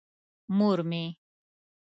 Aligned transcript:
مور 0.57 0.79
مې. 0.89 1.03